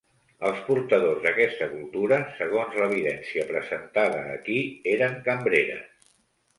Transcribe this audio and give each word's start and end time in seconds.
Els 0.47 0.61
portadors 0.69 1.21
d'aquesta 1.25 1.67
cultura, 1.75 2.19
segons 2.41 2.79
l’evidència 2.81 3.47
presentada 3.53 4.27
aquí, 4.35 4.61
eren 4.99 5.19
cambreres. 5.33 5.91